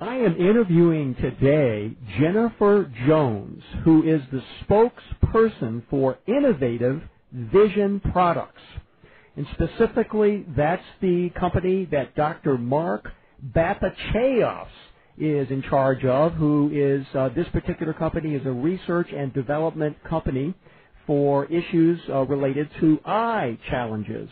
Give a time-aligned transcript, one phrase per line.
[0.00, 7.00] I am interviewing today Jennifer Jones, who is the spokesperson for Innovative
[7.32, 8.60] Vision Products.
[9.36, 12.58] And specifically, that's the company that Dr.
[12.58, 13.06] Mark
[13.54, 14.66] Babizhayev
[15.16, 19.96] is in charge of, who is, uh, this particular company is a research and development
[20.04, 20.54] company
[21.06, 24.28] for issues uh, related to eye challenges.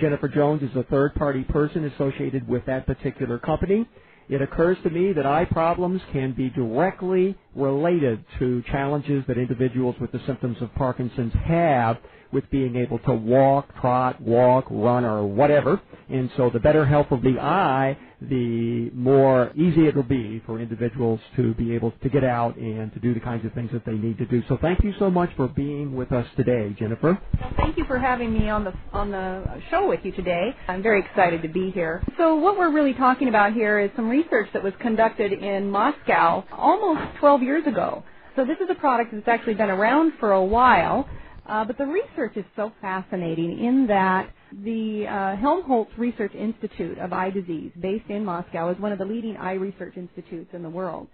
[0.00, 3.86] Jennifer Jones is a third party person associated with that particular company.
[4.28, 9.96] It occurs to me that eye problems can be directly related to challenges that individuals
[10.00, 11.98] with the symptoms of Parkinson's have
[12.32, 15.80] with being able to walk, trot, walk, run, or whatever.
[16.10, 20.60] And so the better health of the eye, the more easy it will be for
[20.60, 23.84] individuals to be able to get out and to do the kinds of things that
[23.86, 24.42] they need to do.
[24.48, 27.18] So thank you so much for being with us today, Jennifer.
[27.40, 30.50] Well, thank you for having me on the on the show with you today.
[30.68, 32.02] I'm very excited to be here.
[32.18, 36.44] So what we're really talking about here is some research that was conducted in Moscow
[36.52, 38.04] almost 12 years ago.
[38.36, 41.08] So this is a product that's actually been around for a while.
[41.46, 44.30] Uh, but the research is so fascinating in that
[44.62, 49.04] the uh, Helmholtz Research Institute of Eye Disease, based in Moscow, is one of the
[49.04, 51.06] leading eye research institutes in the world.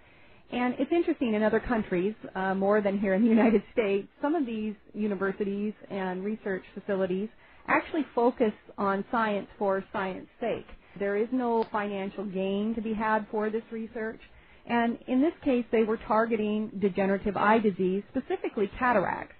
[0.51, 4.35] And it's interesting in other countries, uh, more than here in the United States, some
[4.35, 7.29] of these universities and research facilities
[7.67, 10.65] actually focus on science for science sake.
[10.99, 14.19] There is no financial gain to be had for this research.
[14.65, 19.35] And in this case, they were targeting degenerative eye disease, specifically cataracts.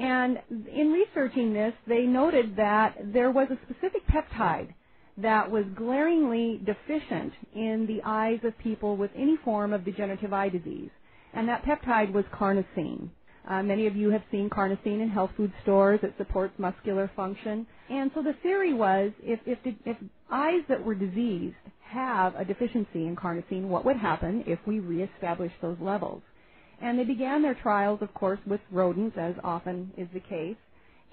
[0.00, 4.72] And in researching this, they noted that there was a specific peptide
[5.18, 10.48] that was glaringly deficient in the eyes of people with any form of degenerative eye
[10.48, 10.88] disease.
[11.34, 13.10] And that peptide was carnosine.
[13.46, 16.00] Uh, many of you have seen carnosine in health food stores.
[16.02, 17.66] It supports muscular function.
[17.90, 19.96] And so the theory was if, if, if
[20.30, 25.52] eyes that were diseased have a deficiency in carnosine, what would happen if we reestablish
[25.60, 26.22] those levels?
[26.80, 30.56] And they began their trials, of course, with rodents, as often is the case,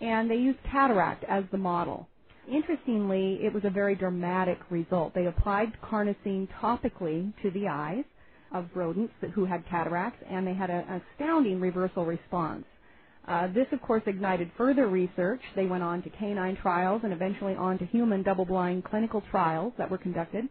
[0.01, 2.07] and they used cataract as the model.
[2.51, 5.13] Interestingly, it was a very dramatic result.
[5.15, 8.05] They applied carnosine topically to the eyes
[8.53, 12.65] of rodents who had cataracts, and they had an astounding reversal response.
[13.27, 15.41] Uh, this, of course, ignited further research.
[15.55, 19.91] They went on to canine trials and eventually on to human double-blind clinical trials that
[19.91, 20.45] were conducted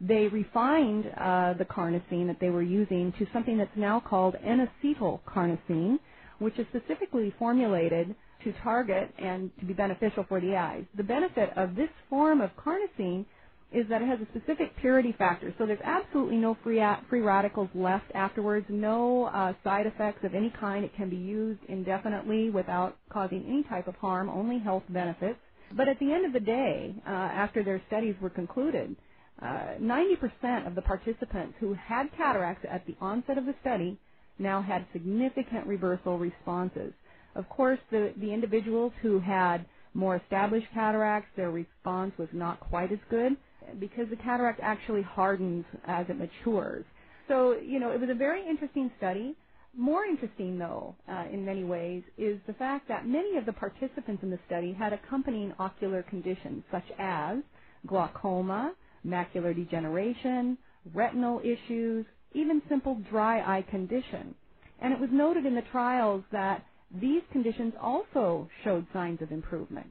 [0.00, 5.20] they refined uh, the carnosine that they were using to something that's now called N-acetyl
[5.24, 5.98] carnosine,
[6.40, 10.84] which is specifically formulated to target and to be beneficial for the eyes.
[10.96, 13.26] The benefit of this form of carnosine
[13.72, 17.70] is that it has a specific purity factor, so there's absolutely no free, free radicals
[17.74, 20.84] left afterwards, no uh, side effects of any kind.
[20.84, 25.38] It can be used indefinitely without causing any type of harm, only health benefits.
[25.76, 28.96] But at the end of the day, uh, after their studies were concluded,
[29.42, 33.98] 90% uh, of the participants who had cataracts at the onset of the study
[34.38, 36.92] now had significant reversal responses.
[37.36, 42.92] Of course, the, the individuals who had more established cataracts, their response was not quite
[42.92, 43.36] as good
[43.80, 46.84] because the cataract actually hardens as it matures.
[47.28, 49.36] So, you know, it was a very interesting study.
[49.76, 54.22] More interesting, though, uh, in many ways, is the fact that many of the participants
[54.22, 57.38] in the study had accompanying ocular conditions such as
[57.86, 58.74] glaucoma,
[59.06, 60.58] macular degeneration,
[60.94, 64.34] retinal issues, even simple dry eye condition.
[64.80, 66.64] And it was noted in the trials that
[67.00, 69.88] these conditions also showed signs of improvement.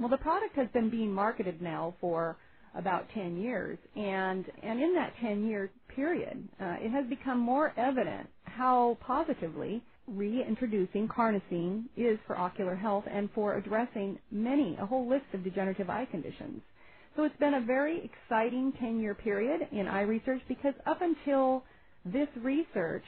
[0.00, 2.38] Well, the product has been being marketed now for
[2.74, 7.72] about 10 years, and, and in that 10 year period, uh, it has become more
[7.78, 15.08] evident how positively reintroducing carnosine is for ocular health and for addressing many, a whole
[15.08, 16.62] list of degenerative eye conditions.
[17.16, 21.64] So it's been a very exciting 10 year period in eye research because up until
[22.04, 23.04] this research,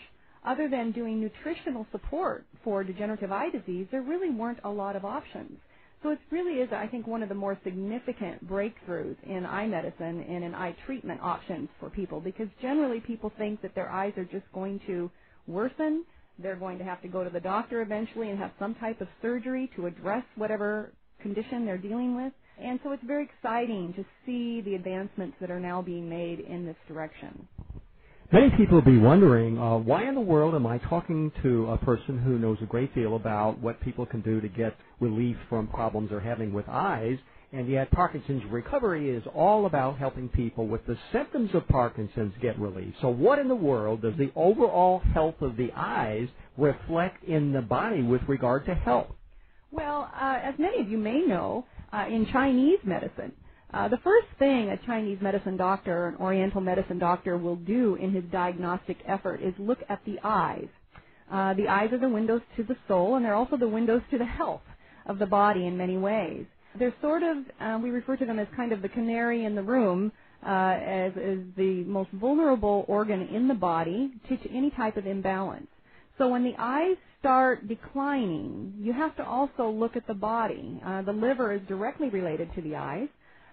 [0.46, 5.04] other than doing nutritional support for degenerative eye disease, there really weren't a lot of
[5.04, 5.58] options.
[6.02, 10.22] So it really is, I think, one of the more significant breakthroughs in eye medicine
[10.28, 14.24] and in eye treatment options for people because generally people think that their eyes are
[14.24, 15.10] just going to
[15.46, 16.04] worsen.
[16.38, 19.08] They're going to have to go to the doctor eventually and have some type of
[19.22, 20.92] surgery to address whatever
[21.22, 22.32] condition they're dealing with.
[22.62, 26.64] And so it's very exciting to see the advancements that are now being made in
[26.64, 27.46] this direction.
[28.32, 31.78] Many people will be wondering, uh, why in the world am I talking to a
[31.78, 35.68] person who knows a great deal about what people can do to get relief from
[35.68, 37.18] problems they're having with eyes,
[37.52, 42.58] and yet Parkinson's recovery is all about helping people with the symptoms of Parkinson's get
[42.58, 42.94] relief.
[43.00, 47.62] So what in the world does the overall health of the eyes reflect in the
[47.62, 49.14] body with regard to health?
[49.70, 53.32] Well, uh, as many of you may know, uh, in Chinese medicine,
[53.72, 58.12] Uh, the first thing a Chinese medicine doctor, an Oriental medicine doctor, will do in
[58.12, 60.68] his diagnostic effort is look at the eyes.
[61.30, 64.18] Uh, the eyes are the windows to the soul, and they're also the windows to
[64.18, 64.62] the health
[65.06, 66.46] of the body in many ways.
[66.78, 69.62] They're sort of, uh, we refer to them as kind of the canary in the
[69.62, 70.12] room,
[70.46, 75.06] uh, as, as the most vulnerable organ in the body to, to any type of
[75.06, 75.68] imbalance.
[76.18, 80.80] So when the eyes start declining, you have to also look at the body.
[80.84, 83.08] Uh, the liver is directly related to the eyes.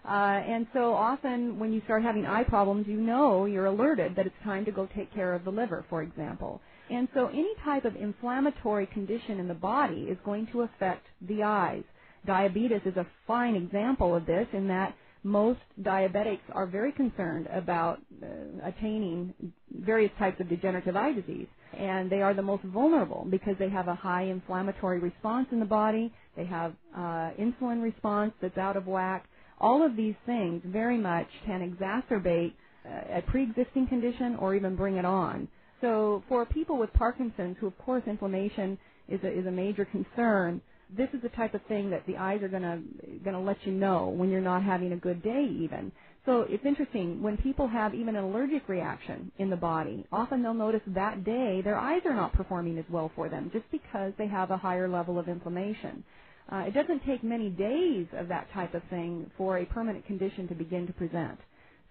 [0.05, 4.25] Uh, and so often when you start having eye problems, you know, you're alerted that
[4.27, 6.61] it's time to go take care of the liver, for example.
[6.89, 11.43] And so any type of inflammatory condition in the body is going to affect the
[11.43, 11.83] eyes.
[12.25, 17.99] Diabetes is a fine example of this in that most diabetics are very concerned about
[18.21, 18.27] uh,
[18.67, 19.33] attaining
[19.71, 21.47] various types of degenerative eye disease.
[21.77, 25.65] And they are the most vulnerable because they have a high inflammatory response in the
[25.65, 26.13] body.
[26.35, 29.27] They have uh, insulin response that's out of whack.
[29.59, 32.53] All of these things very much can exacerbate
[32.85, 35.47] uh, a pre-existing condition or even bring it on.
[35.81, 38.77] So for people with Parkinson's, who of course inflammation
[39.07, 40.61] is a, is a major concern,
[40.95, 44.09] this is the type of thing that the eyes are going to let you know
[44.09, 45.91] when you're not having a good day even.
[46.25, 50.05] So it's interesting when people have even an allergic reaction in the body.
[50.11, 53.69] Often they'll notice that day their eyes are not performing as well for them just
[53.71, 56.03] because they have a higher level of inflammation.
[56.51, 60.47] Uh, it doesn't take many days of that type of thing for a permanent condition
[60.49, 61.39] to begin to present.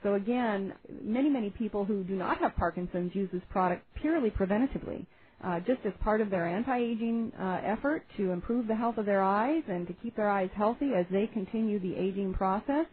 [0.02, 5.06] So again, many, many people who do not have Parkinson's use this product purely preventatively,
[5.44, 9.22] uh, just as part of their anti-aging uh, effort to improve the health of their
[9.22, 12.86] eyes and to keep their eyes healthy as they continue the aging process.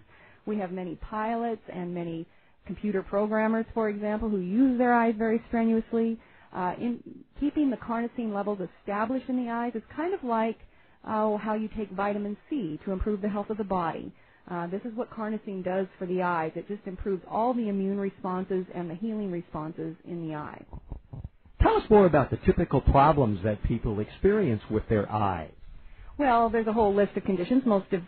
[0.46, 2.28] We have many pilots and many
[2.66, 6.20] computer programmers, for example, who use their eyes very strenuously.
[6.54, 7.00] Uh, in
[7.40, 10.58] keeping the carnosine levels established in the eyes is kind of like
[11.06, 14.12] uh, how you take vitamin C to improve the health of the body.
[14.50, 16.52] Uh, this is what carnosine does for the eyes.
[16.56, 20.66] It just improves all the immune responses and the healing responses in the eye.
[21.62, 25.52] Tell us more about the typical problems that people experience with their eyes.
[26.18, 27.64] Well, there's a whole list of conditions.
[27.66, 28.02] Most of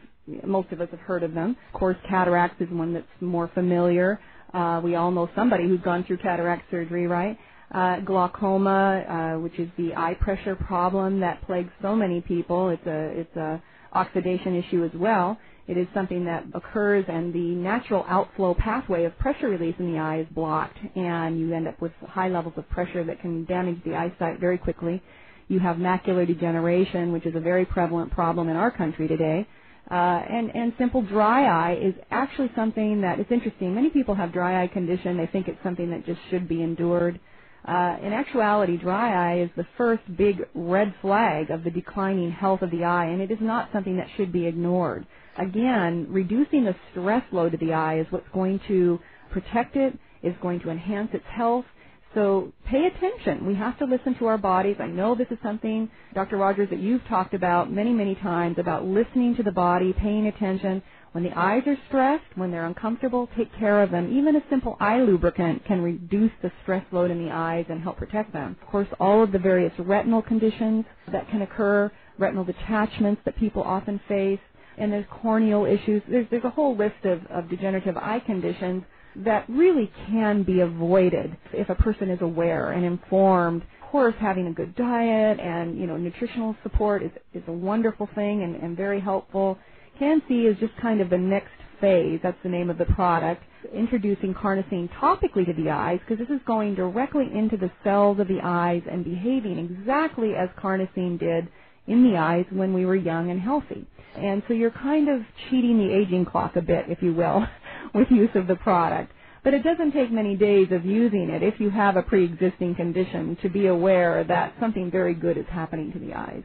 [0.45, 1.55] most of us have heard of them.
[1.73, 4.19] Of course, cataracts is one that's more familiar.
[4.53, 7.37] Uh, we all know somebody who's gone through cataract surgery, right?
[7.73, 12.69] Uh, glaucoma, uh, which is the eye pressure problem that plagues so many people.
[12.69, 13.63] It's a it's a
[13.93, 15.37] oxidation issue as well.
[15.67, 19.99] It is something that occurs and the natural outflow pathway of pressure release in the
[19.99, 23.81] eye is blocked and you end up with high levels of pressure that can damage
[23.85, 25.01] the eyesight very quickly.
[25.47, 29.47] You have macular degeneration, which is a very prevalent problem in our country today.
[29.91, 33.75] Uh, and, and simple dry eye is actually something that is interesting.
[33.75, 35.17] Many people have dry eye condition.
[35.17, 37.19] They think it's something that just should be endured.
[37.67, 42.61] Uh, in actuality, dry eye is the first big red flag of the declining health
[42.63, 45.05] of the eye, and it is not something that should be ignored
[45.37, 48.99] again, reducing the stress load to the eye is what's going to
[49.31, 51.65] protect it, is going to enhance its health.
[52.13, 53.45] So pay attention.
[53.45, 54.77] We have to listen to our bodies.
[54.79, 56.37] I know this is something, Dr.
[56.37, 60.83] Rogers, that you've talked about many, many times about listening to the body, paying attention.
[61.13, 64.17] When the eyes are stressed, when they're uncomfortable, take care of them.
[64.17, 67.97] Even a simple eye lubricant can reduce the stress load in the eyes and help
[67.97, 68.57] protect them.
[68.61, 73.63] Of course, all of the various retinal conditions that can occur, retinal detachments that people
[73.63, 74.39] often face,
[74.77, 76.01] and there's corneal issues.
[76.09, 78.83] There's, there's a whole list of, of degenerative eye conditions
[79.17, 83.63] that really can be avoided if a person is aware and informed.
[83.63, 88.09] Of course, having a good diet and you know nutritional support is is a wonderful
[88.15, 89.57] thing and, and very helpful.
[89.99, 91.51] Can-C is just kind of the next
[91.81, 92.19] phase.
[92.23, 93.43] That's the name of the product.
[93.73, 98.27] Introducing carnosine topically to the eyes because this is going directly into the cells of
[98.27, 101.49] the eyes and behaving exactly as carnosine did
[101.87, 103.87] in the eyes when we were young and healthy.
[104.15, 107.45] And so you're kind of cheating the aging clock a bit, if you will,
[107.93, 109.11] with use of the product.
[109.43, 113.37] But it doesn't take many days of using it if you have a pre-existing condition
[113.41, 116.43] to be aware that something very good is happening to the eyes.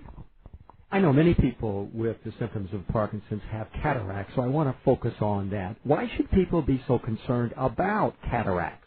[0.91, 4.85] I know many people with the symptoms of Parkinson's have cataracts, so I want to
[4.85, 5.77] focus on that.
[5.83, 8.87] Why should people be so concerned about cataracts?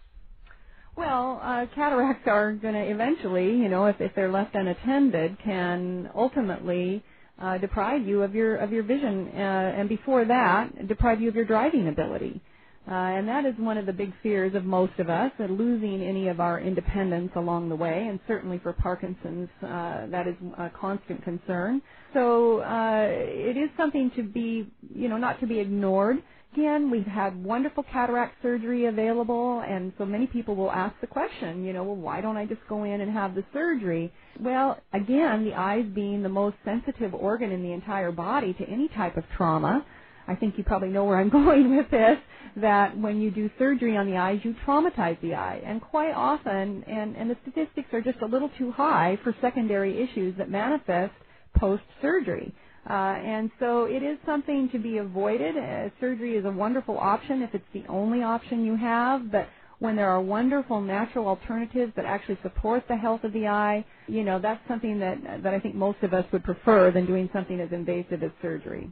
[0.96, 6.10] Well, uh, cataracts are going to eventually, you know, if, if they're left unattended, can
[6.16, 7.04] ultimately
[7.40, 11.36] uh, deprive you of your of your vision, uh, and before that, deprive you of
[11.36, 12.42] your driving ability.
[12.90, 16.28] Uh, and that is one of the big fears of most of us, losing any
[16.28, 21.24] of our independence along the way, and certainly for Parkinson's, uh, that is a constant
[21.24, 21.82] concern.
[22.16, 26.18] So uh, it is something to be, you know, not to be ignored.
[26.54, 31.64] Again, we've had wonderful cataract surgery available, and so many people will ask the question,
[31.64, 34.12] you know, well, why don't I just go in and have the surgery?
[34.40, 38.88] Well, again, the eyes being the most sensitive organ in the entire body to any
[38.88, 39.86] type of trauma,
[40.30, 42.18] I think you probably know where I'm going with this,
[42.58, 45.62] that when you do surgery on the eyes, you traumatize the eye.
[45.66, 50.02] And quite often, and, and the statistics are just a little too high for secondary
[50.02, 51.14] issues that manifest
[51.58, 52.54] post-surgery.
[52.90, 55.58] Uh, and so it is something to be avoided.
[55.58, 59.48] Uh, surgery is a wonderful option if it's the only option you have, but
[59.80, 64.24] when there are wonderful natural alternatives that actually support the health of the eye, you
[64.24, 67.60] know, that's something that, that I think most of us would prefer than doing something
[67.62, 68.90] as invasive as surgery.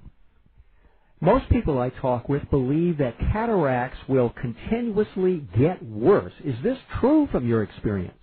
[1.19, 6.33] Most people I talk with believe that cataracts will continuously get worse.
[6.45, 8.13] Is this true from your experience?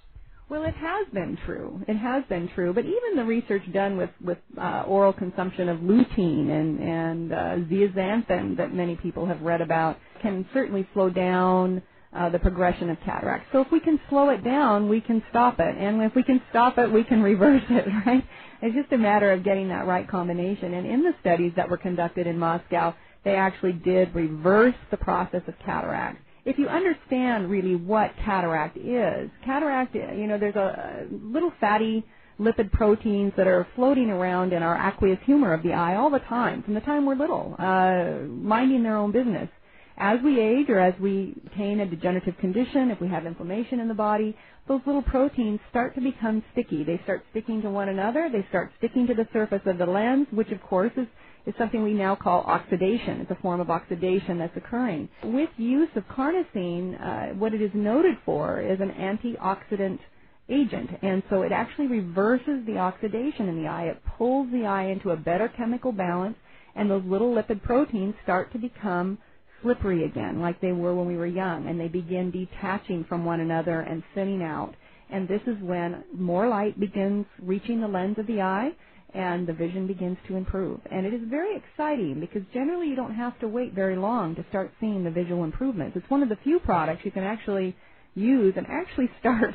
[0.48, 1.82] Well, it has been true.
[1.88, 2.72] It has been true.
[2.72, 7.56] But even the research done with with uh, oral consumption of lutein and and uh,
[7.68, 11.82] zeaxanthin that many people have read about can certainly slow down
[12.12, 13.48] uh, the progression of cataracts.
[13.52, 16.40] So if we can slow it down, we can stop it, and if we can
[16.50, 17.86] stop it, we can reverse it.
[18.06, 18.24] Right?
[18.62, 20.74] It's just a matter of getting that right combination.
[20.74, 22.94] And in the studies that were conducted in Moscow,
[23.24, 26.22] they actually did reverse the process of cataract.
[26.44, 32.04] If you understand really what cataract is, cataract, you know, there's a little fatty
[32.40, 36.18] lipid proteins that are floating around in our aqueous humor of the eye all the
[36.20, 39.48] time, from the time we're little, uh, minding their own business.
[39.98, 43.88] As we age or as we attain a degenerative condition, if we have inflammation in
[43.88, 44.36] the body,
[44.68, 46.84] those little proteins start to become sticky.
[46.84, 48.30] They start sticking to one another.
[48.32, 51.06] They start sticking to the surface of the lens, which of course is,
[51.46, 53.20] is something we now call oxidation.
[53.20, 55.10] It's a form of oxidation that's occurring.
[55.24, 60.00] With use of carnosine, uh, what it is noted for is an antioxidant
[60.48, 60.90] agent.
[61.02, 63.84] And so it actually reverses the oxidation in the eye.
[63.88, 66.36] It pulls the eye into a better chemical balance,
[66.74, 69.18] and those little lipid proteins start to become
[69.64, 73.40] slippery again, like they were when we were young, and they begin detaching from one
[73.40, 74.76] another and thinning out.
[75.10, 78.70] And this is when more light begins reaching the lens of the eye
[79.14, 80.80] and the vision begins to improve.
[80.90, 84.44] And it is very exciting because generally you don't have to wait very long to
[84.48, 85.96] start seeing the visual improvements.
[85.96, 87.76] It's one of the few products you can actually
[88.14, 89.54] use and actually start,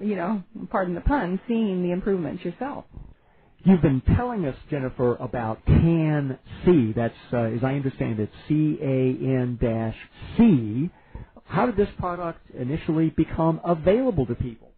[0.00, 2.86] you know, pardon the pun, seeing the improvements yourself.
[3.64, 6.94] You've been telling us, Jennifer, about CAN-C.
[6.96, 9.60] That's, uh, as I understand it, C-A-N-C.
[11.44, 14.72] How did this product initially become available to people?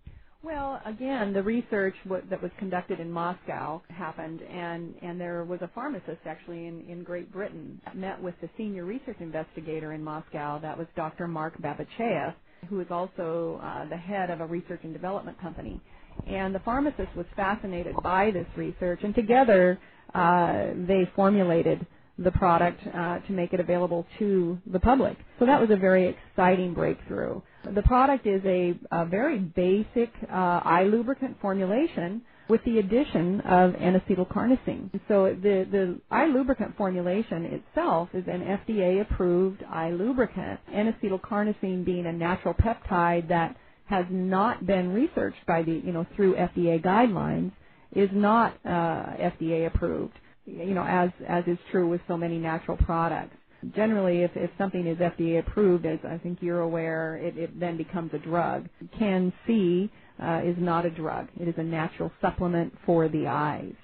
[0.44, 5.60] Well, again, the research w- that was conducted in Moscow happened, and, and there was
[5.62, 10.60] a pharmacist actually in, in Great Britain met with the senior research investigator in Moscow.
[10.60, 11.28] That was Dr.
[11.28, 12.36] Mark Babizhayev,
[12.68, 15.82] who is also uh, the head of a research and development company.
[16.26, 19.78] And the pharmacist was fascinated by this research, and together
[20.14, 21.86] uh, they formulated
[22.18, 25.16] the product uh, to make it available to the public.
[25.38, 27.40] So that was a very exciting breakthrough.
[27.74, 33.74] The product is a, a very basic uh, eye lubricant formulation with the addition of
[33.76, 34.90] N-acetylcarnosine.
[35.08, 40.60] So the, the eye lubricant formulation itself is an FDA-approved eye lubricant.
[40.72, 43.56] N-acetylcarnosine being a natural peptide that
[43.92, 47.52] has not been researched by the, you know, through FDA guidelines,
[47.94, 50.14] is not uh, FDA approved.
[50.46, 53.36] You know, as as is true with so many natural products.
[53.76, 57.76] Generally, if if something is FDA approved, as I think you're aware, it, it then
[57.76, 58.68] becomes a drug.
[58.98, 59.90] CAN-C
[60.22, 63.74] uh, is not a drug; it is a natural supplement for the eyes.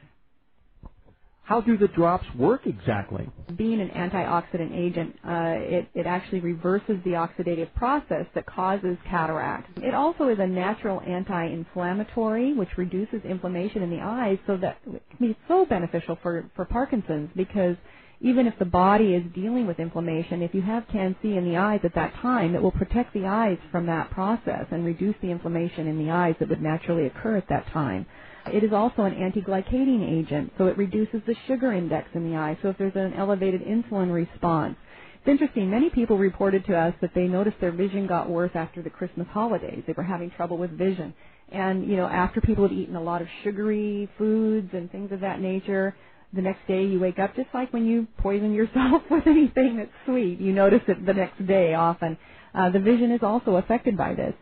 [1.49, 3.27] How do the drops work exactly?
[3.57, 9.71] Being an antioxidant agent, uh, it, it actually reverses the oxidative process that causes cataracts.
[9.79, 15.03] It also is a natural anti-inflammatory, which reduces inflammation in the eyes, so that it
[15.17, 17.77] can be so beneficial for, for Parkinson's because
[18.21, 21.81] even if the body is dealing with inflammation, if you have CAN-C in the eyes
[21.83, 25.87] at that time, it will protect the eyes from that process and reduce the inflammation
[25.87, 28.05] in the eyes that would naturally occur at that time.
[28.53, 32.59] It is also an anti-glycating agent, so it reduces the sugar index in the eye.
[32.63, 34.77] So if there's an elevated insulin response,
[35.21, 35.71] it's interesting.
[35.71, 39.27] Many people reported to us that they noticed their vision got worse after the Christmas
[39.31, 39.83] holidays.
[39.87, 41.15] They were having trouble with vision.
[41.51, 45.21] And, you know, after people had eaten a lot of sugary foods and things of
[45.21, 45.95] that nature,
[46.33, 49.91] the next day you wake up just like when you poison yourself with anything that's
[50.05, 50.41] sweet.
[50.41, 52.19] You notice it the next day often.
[52.55, 54.35] Uh, the vision is also affected by this.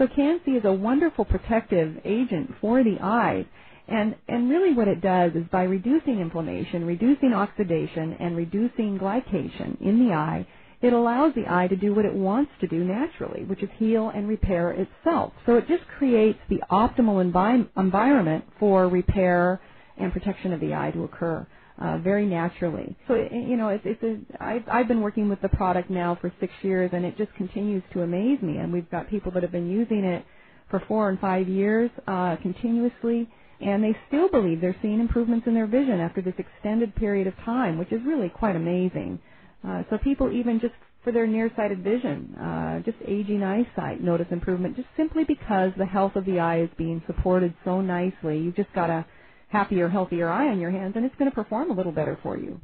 [0.00, 3.46] So CAN-C is a wonderful protective agent for the eyes.
[3.88, 9.80] And, and really what it does is by reducing inflammation, reducing oxidation, and reducing glycation
[9.82, 10.48] in the eye,
[10.82, 14.10] it allows the eye to do what it wants to do naturally, which is heal
[14.10, 15.34] and repair itself.
[15.46, 19.60] So it just creates the optimal envi- environment for repair
[19.98, 21.46] and protection of the eye to occur
[21.80, 22.96] uh, very naturally.
[23.08, 26.32] So you know, it's, it's a, I've, I've been working with the product now for
[26.40, 28.58] six years, and it just continues to amaze me.
[28.58, 30.24] And we've got people that have been using it
[30.70, 33.28] for four and five years uh, continuously.
[33.60, 37.34] and they still believe they're seeing improvements in their vision after this extended period of
[37.44, 39.20] time, which is really quite amazing.
[39.66, 44.76] Uh, so people even just for their nearsighted vision, uh, just aging eyesight, notice improvement
[44.76, 48.38] just simply because the health of the eye is being supported so nicely.
[48.38, 49.06] You've just got a
[49.50, 52.38] happier, healthier eye on your hands, and it's going to perform a little better for
[52.38, 52.60] you.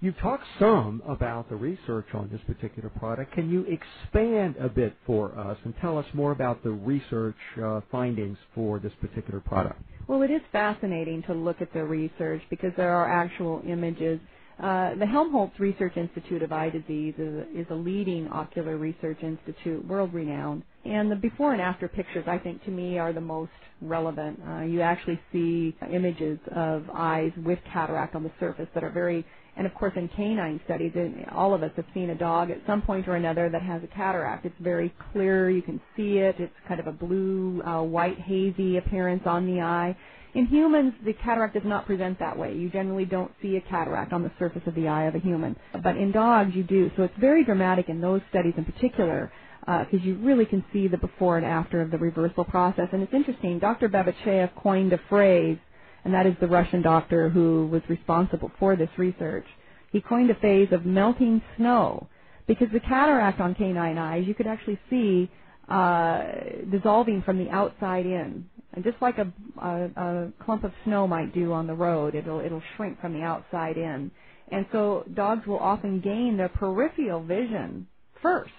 [0.00, 3.32] You've talked some about the research on this particular product.
[3.32, 7.80] Can you expand a bit for us and tell us more about the research uh,
[7.90, 9.82] findings for this particular product?
[10.06, 14.20] Well, it is fascinating to look at the research because there are actual images
[14.62, 19.18] uh, the Helmholtz Research Institute of Eye Disease is a, is a leading ocular research
[19.22, 20.62] institute, world renowned.
[20.84, 24.40] And the before and after pictures, I think, to me, are the most relevant.
[24.48, 29.26] Uh, you actually see images of eyes with cataract on the surface that are very,
[29.56, 30.92] and of course, in canine studies,
[31.32, 33.88] all of us have seen a dog at some point or another that has a
[33.88, 34.46] cataract.
[34.46, 36.36] It's very clear, you can see it.
[36.38, 39.96] It's kind of a blue, uh, white, hazy appearance on the eye.
[40.34, 42.54] In humans, the cataract does not present that way.
[42.54, 45.56] You generally don't see a cataract on the surface of the eye of a human.
[45.82, 46.90] But in dogs, you do.
[46.96, 50.88] So it's very dramatic in those studies in particular because uh, you really can see
[50.88, 52.88] the before and after of the reversal process.
[52.92, 53.88] And it's interesting, Dr.
[53.88, 55.58] Babizhayev coined a phrase,
[56.04, 59.46] and that is the Russian doctor who was responsible for this research.
[59.92, 62.08] He coined a phase of melting snow
[62.46, 65.30] because the cataract on canine eyes, you could actually see
[65.68, 66.22] uh,
[66.70, 68.46] dissolving from the outside in.
[68.72, 72.40] And just like a, a, a clump of snow might do on the road, it'll
[72.40, 74.10] it'll shrink from the outside in.
[74.50, 77.86] And so dogs will often gain their peripheral vision
[78.20, 78.50] first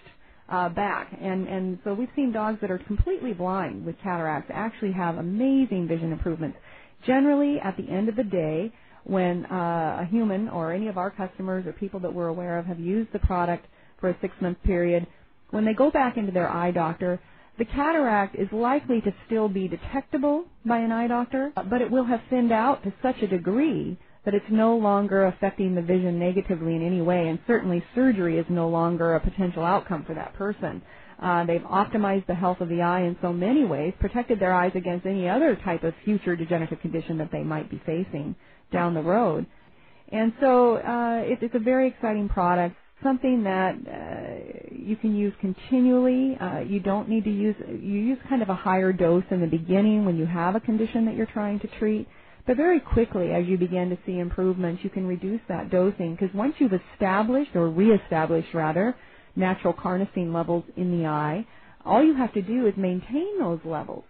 [0.50, 1.16] uh, back.
[1.20, 5.88] And and so we've seen dogs that are completely blind with cataracts actually have amazing
[5.88, 6.58] vision improvements.
[7.06, 8.72] Generally, at the end of the day,
[9.04, 12.66] when uh, a human or any of our customers or people that we're aware of
[12.66, 13.66] have used the product
[14.00, 15.06] for a six month period,
[15.56, 17.18] when they go back into their eye doctor,
[17.58, 22.04] the cataract is likely to still be detectable by an eye doctor, but it will
[22.04, 26.76] have thinned out to such a degree that it's no longer affecting the vision negatively
[26.76, 30.82] in any way, and certainly surgery is no longer a potential outcome for that person.
[31.24, 34.74] Uh, they've optimized the health of the eye in so many ways, protected their eyes
[34.76, 38.36] against any other type of future degenerative condition that they might be facing
[38.74, 39.46] down the road.
[40.12, 45.34] And so uh, it, it's a very exciting product something that uh, you can use
[45.42, 46.38] continually.
[46.40, 49.48] Uh, you don't need to use you use kind of a higher dose in the
[49.48, 52.08] beginning when you have a condition that you're trying to treat.
[52.48, 56.34] But very quickly, as you begin to see improvements, you can reduce that dosing because
[56.36, 58.96] once you've established or reestablished rather
[59.36, 61.46] natural carnosine levels in the eye,
[61.84, 64.04] all you have to do is maintain those levels.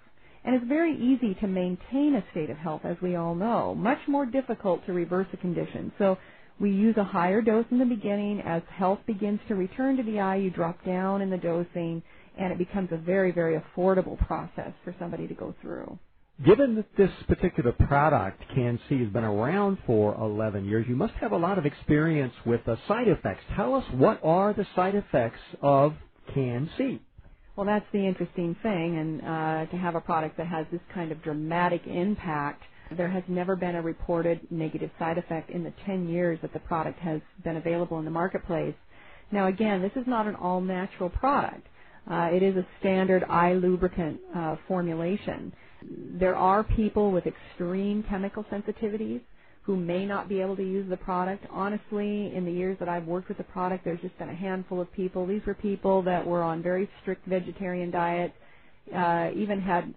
[0.43, 3.74] And it's very easy to maintain a state of health, as we all know.
[3.74, 5.91] Much more difficult to reverse a condition.
[5.98, 6.17] So
[6.60, 8.41] we use a higher dose in the beginning.
[8.41, 12.04] As health begins to return to the eye, you drop down in the dosing,
[12.38, 16.00] and it becomes a very, very affordable process for somebody to go through.
[16.46, 21.32] Given that this particular product, Can-C, has been around for 11 years, you must have
[21.32, 23.44] a lot of experience with the side effects.
[23.56, 25.96] Tell us what are the side effects of
[26.34, 27.02] Can-C?
[27.56, 31.12] Well, that's the interesting thing, and uh, to have a product that has this kind
[31.12, 36.08] of dramatic impact there has never been a reported negative side effect in the 10
[36.08, 38.76] years that the product has been available in the marketplace.
[39.32, 41.67] Now again, this is not an all natural product.
[42.10, 45.52] Uh, it is a standard eye lubricant uh, formulation.
[46.19, 49.21] There are people with extreme chemical sensitivities
[49.63, 51.45] who may not be able to use the product.
[51.50, 54.80] Honestly, in the years that I've worked with the product, there's just been a handful
[54.80, 55.26] of people.
[55.26, 58.36] These were people that were on very strict vegetarian diets,
[58.95, 59.93] uh, even had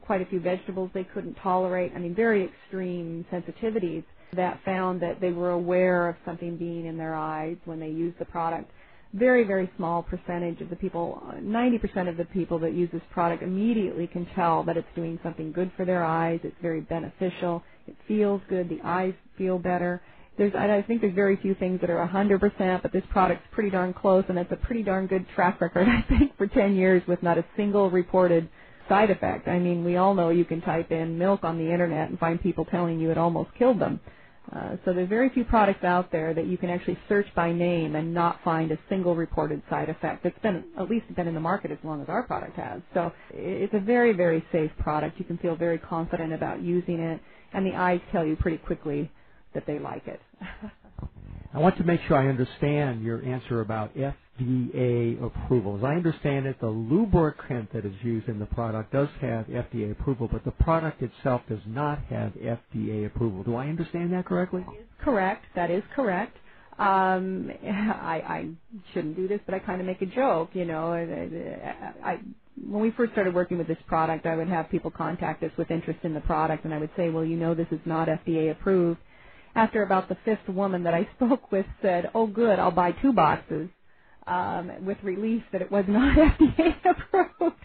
[0.00, 1.92] quite a few vegetables they couldn't tolerate.
[1.94, 6.96] I mean, very extreme sensitivities that found that they were aware of something being in
[6.96, 8.70] their eyes when they used the product.
[9.14, 13.42] Very, very small percentage of the people, 90% of the people that use this product
[13.42, 16.40] immediately can tell that it's doing something good for their eyes.
[16.44, 17.62] It's very beneficial.
[17.86, 18.70] It feels good.
[18.70, 20.00] The eyes feel better.
[20.38, 23.92] There's, I think there's very few things that are 100%, but this product's pretty darn
[23.92, 27.22] close, and it's a pretty darn good track record, I think, for 10 years with
[27.22, 28.48] not a single reported
[28.88, 29.48] side effect.
[29.48, 32.40] I mean, we all know you can type in milk on the internet and find
[32.42, 34.00] people telling you it almost killed them.
[34.54, 37.96] Uh, so there's very few products out there that you can actually search by name
[37.96, 40.26] and not find a single reported side effect.
[40.26, 42.82] It's been at least been in the market as long as our product has.
[42.92, 45.18] So it's a very very safe product.
[45.18, 47.20] You can feel very confident about using it,
[47.54, 49.10] and the eyes tell you pretty quickly
[49.54, 50.20] that they like it.
[51.54, 53.96] I want to make sure I understand your answer about
[54.40, 55.78] FDA approval.
[55.78, 59.92] As I understand it, the lubricant that is used in the product does have FDA
[59.92, 63.44] approval, but the product itself does not have FDA approval.
[63.44, 64.66] Do I understand that correctly?
[65.02, 65.44] Correct.
[65.56, 66.36] That is correct.
[66.78, 68.50] Um, I, I
[68.94, 70.92] shouldn't do this, but I kind of make a joke, you know.
[70.92, 72.20] I, I,
[72.66, 75.70] when we first started working with this product, I would have people contact us with
[75.70, 78.52] interest in the product, and I would say, well, you know, this is not FDA
[78.52, 79.00] approved.
[79.54, 83.12] After about the fifth woman that I spoke with said, oh, good, I'll buy two
[83.12, 83.70] boxes,
[84.26, 87.56] um, with relief that it was not FDA approved,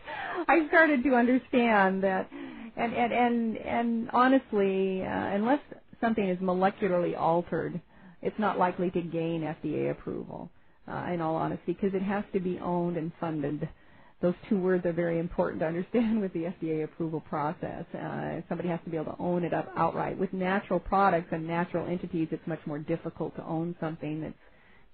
[0.48, 2.30] I started to understand that,
[2.78, 5.60] and and and, and honestly, uh, unless
[6.02, 7.80] something is molecularly altered,
[8.22, 10.50] it's not likely to gain FDA approval.
[10.88, 13.68] Uh, in all honesty, because it has to be owned and funded
[14.22, 17.86] those two words are very important to understand with the FDA approval process.
[17.94, 20.18] Uh, somebody has to be able to own it up outright.
[20.18, 24.34] With natural products and natural entities, it's much more difficult to own something that's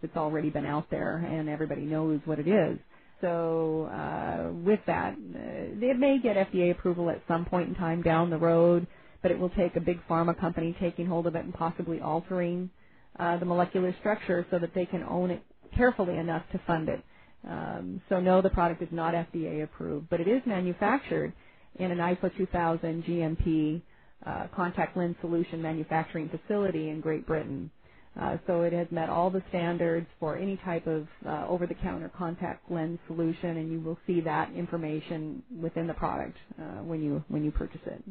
[0.03, 2.79] that's already been out there and everybody knows what it is.
[3.21, 8.03] So uh, with that, uh, it may get FDA approval at some point in time
[8.03, 8.87] down the road,
[9.23, 12.71] but it will take a big pharma company taking hold of it and possibly altering
[13.19, 15.43] uh, the molecular structure so that they can own it
[15.77, 17.03] carefully enough to fund it.
[17.49, 21.33] Um, so no, the product is not FDA approved, but it is manufactured
[21.79, 23.81] in an ISO 2000 GMP
[24.25, 27.71] uh, contact lens solution manufacturing facility in Great Britain.
[28.19, 32.69] Uh, so it has met all the standards for any type of uh, over-the-counter contact
[32.71, 37.43] lens solution, and you will see that information within the product uh, when you when
[37.45, 38.03] you purchase it.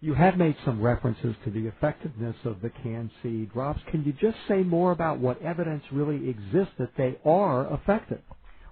[0.00, 3.80] You have made some references to the effectiveness of the Can-C drops.
[3.90, 8.22] Can you just say more about what evidence really exists that they are effective?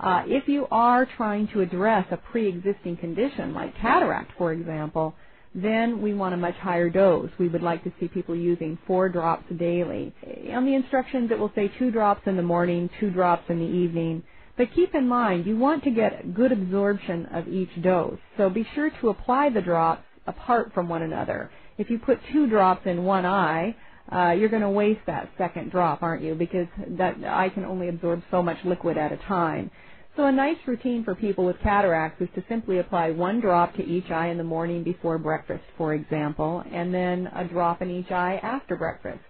[0.00, 5.14] Uh, if you are trying to address a pre-existing condition like cataract, for example,
[5.54, 7.30] then we want a much higher dose.
[7.38, 10.14] We would like to see people using four drops daily.
[10.52, 13.64] On the instructions, it will say two drops in the morning, two drops in the
[13.64, 14.22] evening.
[14.56, 18.18] But keep in mind, you want to get good absorption of each dose.
[18.36, 21.50] So be sure to apply the drops apart from one another.
[21.78, 23.76] If you put two drops in one eye,
[24.10, 26.34] uh, you're going to waste that second drop, aren't you?
[26.34, 26.66] Because
[26.98, 29.70] that eye can only absorb so much liquid at a time.
[30.18, 33.84] So a nice routine for people with cataracts is to simply apply one drop to
[33.86, 38.10] each eye in the morning before breakfast, for example, and then a drop in each
[38.10, 39.20] eye after breakfast.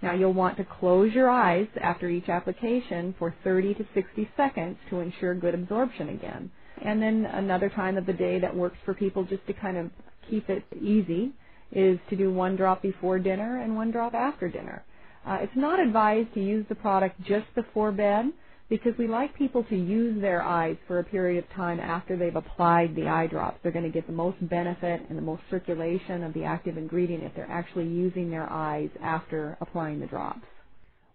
[0.00, 4.78] Now you'll want to close your eyes after each application for 30 to 60 seconds
[4.88, 6.50] to ensure good absorption again.
[6.82, 9.90] And then another time of the day that works for people just to kind of
[10.30, 11.34] keep it easy
[11.72, 14.82] is to do one drop before dinner and one drop after dinner.
[15.26, 18.32] Uh, it's not advised to use the product just before bed
[18.70, 22.36] because we like people to use their eyes for a period of time after they've
[22.36, 23.58] applied the eye drops.
[23.62, 27.24] They're going to get the most benefit and the most circulation of the active ingredient
[27.24, 30.46] if they're actually using their eyes after applying the drops.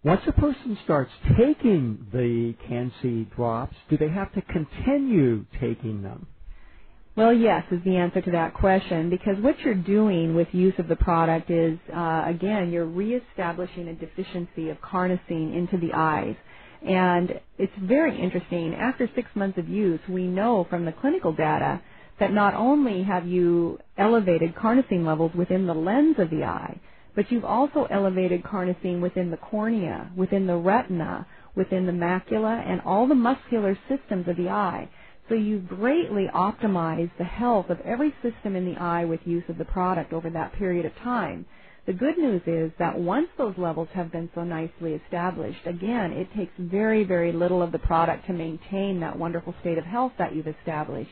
[0.04, 6.28] Once a person starts taking the Can-C drops, do they have to continue taking them?
[7.16, 10.88] Well, yes, is the answer to that question because what you're doing with use of
[10.88, 16.36] the product is, uh, again, you're reestablishing a deficiency of carnosine into the eyes.
[16.84, 18.74] And it's very interesting.
[18.74, 21.82] After six months of use, we know from the clinical data
[22.20, 26.80] that not only have you elevated carnosine levels within the lens of the eye,
[27.16, 32.80] but you've also elevated carnosine within the cornea, within the retina, within the macula, and
[32.82, 34.88] all the muscular systems of the eye.
[35.28, 39.58] So you greatly optimize the health of every system in the eye with use of
[39.58, 41.46] the product over that period of time.
[41.86, 46.28] The good news is that once those levels have been so nicely established, again, it
[46.36, 50.34] takes very, very little of the product to maintain that wonderful state of health that
[50.34, 51.10] you've established.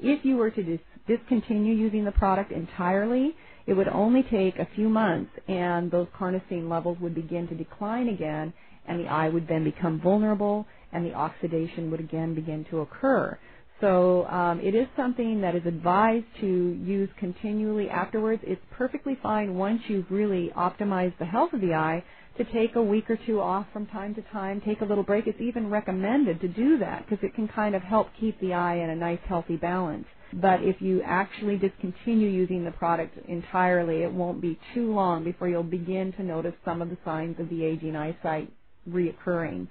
[0.00, 4.68] If you were to dis- discontinue using the product entirely, It would only take a
[4.76, 8.54] few months and those carnosine levels would begin to decline again
[8.86, 13.38] and the eye would then become vulnerable and the oxidation would again begin to occur.
[13.80, 18.42] So um, it is something that is advised to use continually afterwards.
[18.46, 22.02] It's perfectly fine once you've really optimized the health of the eye
[22.38, 25.26] to take a week or two off from time to time, take a little break.
[25.26, 28.76] It's even recommended to do that because it can kind of help keep the eye
[28.76, 30.06] in a nice healthy balance.
[30.32, 35.48] But if you actually discontinue using the product entirely, it won't be too long before
[35.48, 38.52] you'll begin to notice some of the signs of the aging eyesight
[38.88, 39.68] reoccurring.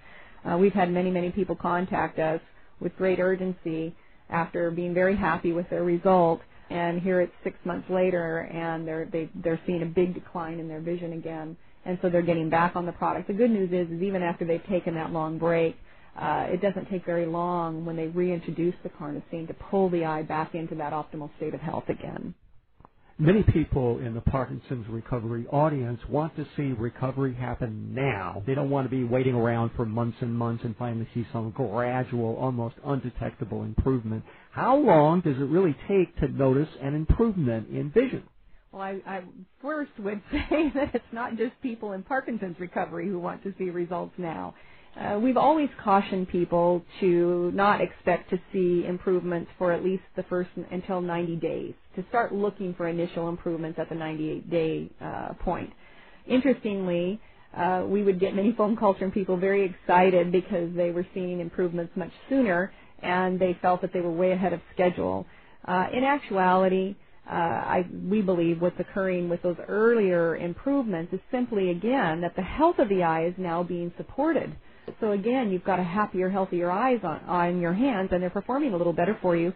[0.49, 2.41] Uh, we've had many, many people contact us
[2.79, 3.95] with great urgency
[4.29, 6.41] after being very happy with their result.
[6.69, 10.67] And here it's six months later, and they're they, they're seeing a big decline in
[10.67, 13.27] their vision again, and so they're getting back on the product.
[13.27, 15.77] The good news is, is even after they've taken that long break,
[16.19, 20.23] uh, it doesn't take very long when they reintroduce the carnosine to pull the eye
[20.23, 22.33] back into that optimal state of health again.
[23.17, 28.43] Many people in the Parkinson's recovery audience want to see recovery happen now.
[28.45, 31.51] They don't want to be waiting around for months and months and finally see some
[31.51, 34.25] gradual, almost undetectable improvement.
[34.51, 38.23] How long does it really take to notice an improvement in vision?
[38.73, 39.21] Well, I, I
[39.61, 43.69] first would say that it's not just people in Parkinson's recovery who want to see
[43.69, 44.55] results now.
[44.99, 50.23] Uh, we've always cautioned people to not expect to see improvements for at least the
[50.23, 55.33] first until 90 days, to start looking for initial improvements at the 98 day uh,
[55.43, 55.71] point.
[56.27, 57.19] Interestingly,
[57.57, 61.41] uh, we would get many phone calls from people very excited because they were seeing
[61.41, 65.25] improvements much sooner and they felt that they were way ahead of schedule.
[65.67, 66.95] Uh, in actuality,
[67.29, 72.41] uh, I, we believe what's occurring with those earlier improvements is simply, again, that the
[72.43, 74.55] health of the eye is now being supported
[74.99, 78.73] so again, you've got a happier, healthier eyes on, on your hands, and they're performing
[78.73, 79.53] a little better for you.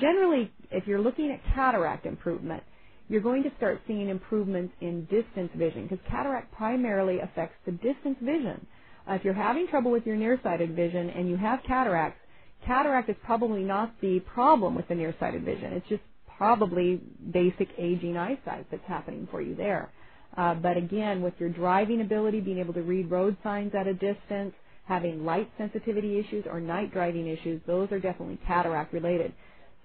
[0.00, 2.62] Generally, if you're looking at cataract improvement,
[3.08, 8.16] you're going to start seeing improvements in distance vision because cataract primarily affects the distance
[8.22, 8.66] vision.
[9.08, 12.20] Uh, if you're having trouble with your nearsighted vision and you have cataracts,
[12.66, 15.72] cataract is probably not the problem with the nearsighted vision.
[15.74, 16.02] It's just
[16.38, 17.00] probably
[17.32, 19.92] basic aging eyesight that's happening for you there.
[20.36, 23.94] Uh, but again, with your driving ability, being able to read road signs at a
[23.94, 24.54] distance,
[24.86, 29.32] having light sensitivity issues or night driving issues, those are definitely cataract related.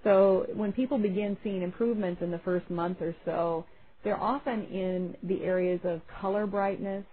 [0.03, 3.65] So when people begin seeing improvements in the first month or so,
[4.05, 7.05] they're often in the areas of color brightness,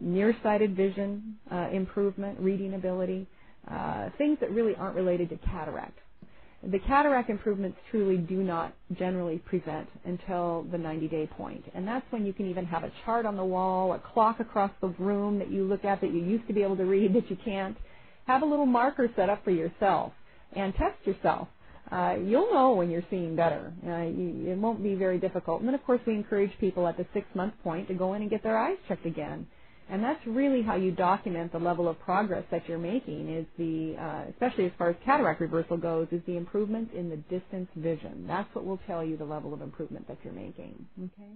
[0.00, 3.28] nearsighted vision uh, improvement, reading ability,
[3.70, 5.99] uh, things that really aren't related to cataract.
[6.62, 11.64] The cataract improvements truly do not generally present until the 90 day point.
[11.74, 14.70] And that's when you can even have a chart on the wall, a clock across
[14.80, 17.30] the room that you look at that you used to be able to read that
[17.30, 17.76] you can't.
[18.26, 20.12] Have a little marker set up for yourself
[20.52, 21.48] and test yourself.
[21.90, 23.72] Uh, you'll know when you're seeing better.
[23.86, 25.60] Uh, you, it won't be very difficult.
[25.60, 28.22] And then, of course, we encourage people at the six month point to go in
[28.22, 29.46] and get their eyes checked again.
[29.90, 33.96] And that's really how you document the level of progress that you're making is the,
[34.00, 38.26] uh, especially as far as cataract reversal goes, is the improvement in the distance vision.
[38.28, 40.86] That's what will tell you the level of improvement that you're making.
[40.98, 41.32] Okay?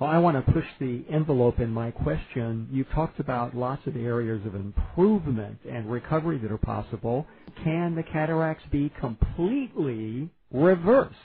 [0.00, 2.68] Well, I want to push the envelope in my question.
[2.72, 7.26] You've talked about lots of areas of improvement and recovery that are possible.
[7.64, 11.16] Can the cataracts be completely reversed?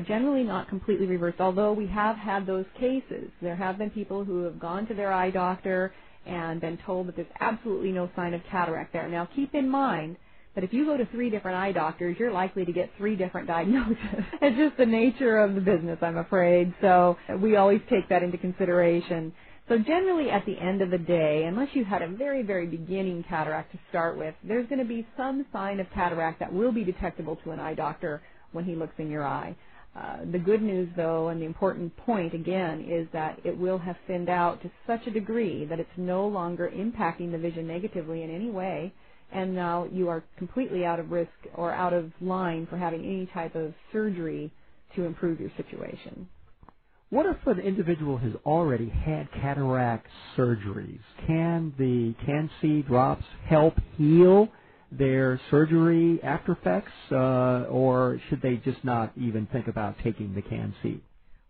[0.00, 3.30] Generally not completely reversed, although we have had those cases.
[3.42, 5.92] There have been people who have gone to their eye doctor
[6.26, 9.08] and been told that there's absolutely no sign of cataract there.
[9.08, 10.16] Now keep in mind
[10.54, 13.46] that if you go to three different eye doctors, you're likely to get three different
[13.48, 13.96] diagnoses.
[14.42, 16.74] it's just the nature of the business, I'm afraid.
[16.80, 19.32] So we always take that into consideration.
[19.68, 23.24] So generally at the end of the day, unless you had a very, very beginning
[23.28, 26.84] cataract to start with, there's going to be some sign of cataract that will be
[26.84, 29.54] detectable to an eye doctor when he looks in your eye.
[29.96, 33.96] Uh, the good news, though, and the important point again, is that it will have
[34.06, 38.30] thinned out to such a degree that it's no longer impacting the vision negatively in
[38.30, 38.94] any way,
[39.32, 43.26] and now you are completely out of risk or out of line for having any
[43.34, 44.52] type of surgery
[44.96, 46.28] to improve your situation.
[47.10, 51.00] What if an individual has already had cataract surgeries?
[51.26, 54.48] Can the Can-C drops help heal
[54.90, 60.42] their surgery after effects, uh, or should they just not even think about taking the
[60.42, 61.00] Can-C?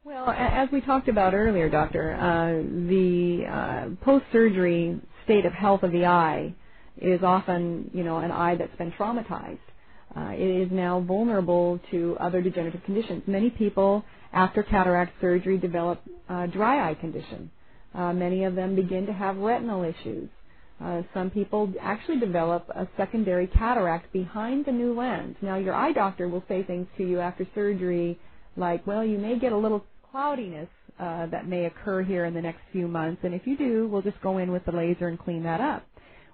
[0.05, 5.92] Well, as we talked about earlier, doctor, uh, the uh, post-surgery state of health of
[5.92, 6.55] the eye
[6.96, 9.59] is often, you know, an eye that's been traumatized.
[10.16, 13.22] Uh, it is now vulnerable to other degenerative conditions.
[13.27, 17.51] Many people after cataract surgery develop uh, dry eye condition.
[17.94, 20.29] Uh, many of them begin to have retinal issues.
[20.82, 25.36] Uh, some people actually develop a secondary cataract behind the new lens.
[25.42, 28.18] Now, your eye doctor will say things to you after surgery
[28.56, 32.42] like, well, you may get a little cloudiness uh, that may occur here in the
[32.42, 33.22] next few months.
[33.24, 35.86] And if you do, we'll just go in with the laser and clean that up.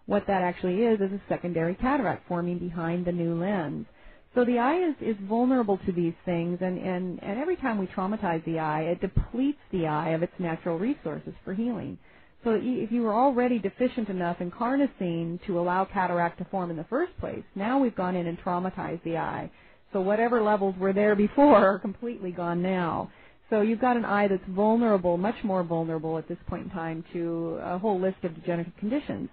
[0.06, 3.86] What that actually is is a secondary cataract forming behind the new lens.
[4.34, 7.86] So the eye is, is vulnerable to these things, and, and, and every time we
[7.86, 11.98] traumatize the eye, it depletes the eye of its natural resources for healing.
[12.44, 16.76] So if you were already deficient enough in carnosine to allow cataract to form in
[16.78, 19.50] the first place, now we've gone in and traumatized the eye.
[19.92, 23.10] So whatever levels were there before are completely gone now.
[23.50, 27.04] So you've got an eye that's vulnerable, much more vulnerable at this point in time
[27.14, 29.30] to a whole list of degenerative conditions.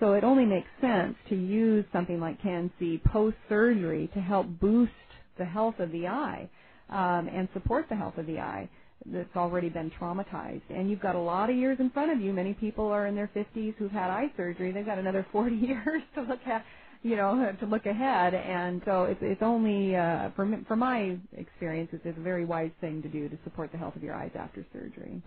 [0.00, 4.92] So it only makes sense to use something like CanC post-surgery to help boost
[5.38, 6.50] the health of the eye
[6.90, 8.68] um, and support the health of the eye
[9.12, 10.62] that's already been traumatized.
[10.70, 12.32] And you've got a lot of years in front of you.
[12.32, 14.72] Many people are in their 50s who've had eye surgery.
[14.72, 16.64] They've got another 40 years to look at,
[17.02, 18.34] you know, to look ahead.
[18.34, 22.70] And so it's, it's only, uh, from, from my experience, it's, it's a very wise
[22.80, 25.22] thing to do to support the health of your eyes after surgery.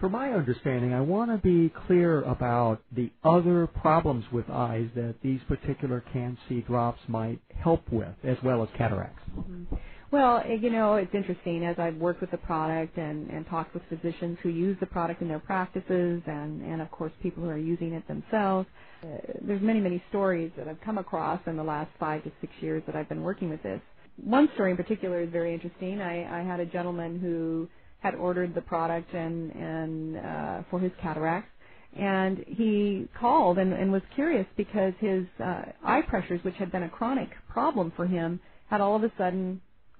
[0.00, 5.16] From my understanding, I want to be clear about the other problems with eyes that
[5.22, 9.22] these particular Can-C drops might help with, as well as cataracts.
[9.36, 9.76] Mm-hmm.
[10.12, 13.74] Well, eh, you know, it's interesting as I've worked with the product and, and talked
[13.74, 17.50] with physicians who use the product in their practices and, and of course people who
[17.50, 18.68] are using it themselves.
[19.04, 22.52] Uh, there's many, many stories that I've come across in the last five to six
[22.60, 23.80] years that I've been working with this.
[24.22, 26.00] One story in particular is very interesting.
[26.02, 27.68] I, I had a gentleman who
[28.00, 31.50] had ordered the product and, and uh, for his cataracts
[31.98, 36.84] and he called and, and was curious because his uh, eye pressures, which had been
[36.84, 39.54] a chronic problem for him, had all of a sudden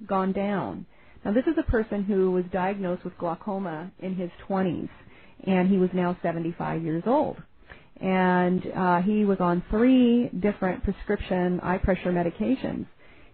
[0.07, 0.87] gone down.
[1.25, 4.89] Now, this is a person who was diagnosed with glaucoma in his 20s,
[5.47, 7.37] and he was now 75 years old.
[8.01, 12.87] And uh, he was on three different prescription eye pressure medications.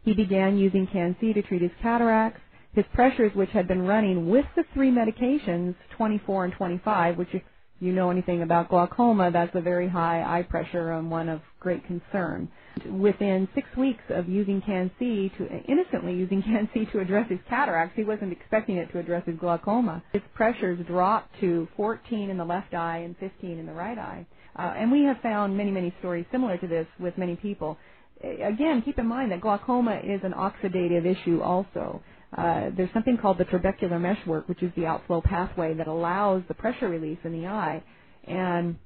[0.04, 2.40] He began using Can-C to treat his cataracts.
[2.74, 7.42] His pressures, which had been running with the three medications, 24 and 25, which if
[7.80, 11.84] you know anything about glaucoma, that's a very high eye pressure and one of great
[11.86, 12.48] concern
[12.84, 18.04] within six weeks of using Can-C to innocently using Can-C to address his cataracts, he
[18.04, 20.02] wasn't expecting it to address his glaucoma.
[20.12, 24.26] His pressures dropped to 14 in the left eye and 15 in the right eye.
[24.58, 27.78] Uh, and we have found many, many stories similar to this with many people.
[28.22, 32.02] Again, keep in mind that glaucoma is an oxidative issue also.
[32.36, 36.54] Uh, there's something called the trabecular meshwork, which is the outflow pathway that allows the
[36.54, 37.82] pressure release in the eye.
[38.24, 38.78] And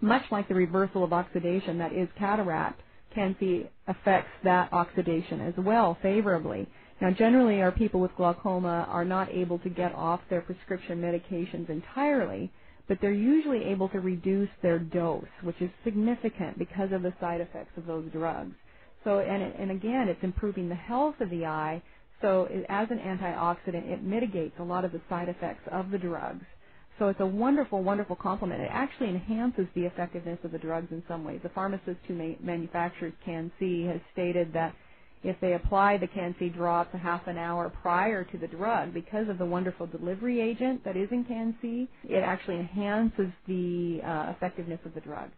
[0.00, 2.80] much like the reversal of oxidation that is cataract,
[3.14, 6.68] Can-C affects that oxidation as well favorably.
[7.00, 11.70] Now, generally, our people with glaucoma are not able to get off their prescription medications
[11.70, 12.52] entirely,
[12.88, 17.40] but they're usually able to reduce their dose, which is significant because of the side
[17.40, 18.54] effects of those drugs.
[19.04, 21.82] So, and, and again, it's improving the health of the eye.
[22.22, 26.44] So, as an antioxidant, it mitigates a lot of the side effects of the drugs.
[26.98, 28.62] So it's a wonderful, wonderful complement.
[28.62, 31.40] It actually enhances the effectiveness of the drugs in some ways.
[31.42, 34.74] The pharmacist who ma- manufactures Can-C has stated that
[35.24, 39.28] if they apply the Can-C drops a half an hour prior to the drug, because
[39.28, 44.80] of the wonderful delivery agent that is in Can-C, it actually enhances the uh, effectiveness
[44.86, 45.30] of the drug.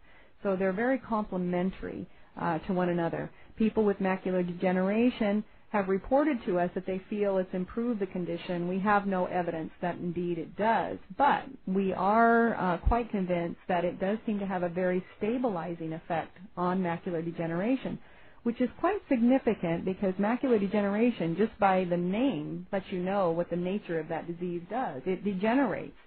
[0.43, 2.07] So they're very complementary
[2.39, 3.31] uh, to one another.
[3.57, 8.67] People with macular degeneration have reported to us that they feel it's improved the condition.
[8.69, 13.85] We have no evidence that indeed it does, but we are uh, quite convinced that
[13.85, 17.99] it does seem to have a very stabilizing effect on macular degeneration,
[18.43, 23.49] which is quite significant because macular degeneration, just by the name, lets you know what
[23.49, 25.01] the nature of that disease does.
[25.05, 25.97] It degenerates.